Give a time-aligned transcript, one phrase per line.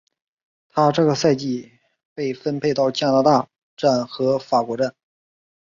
[0.69, 1.73] 她这个赛季
[2.15, 4.95] 被分配到加拿大站和法国站。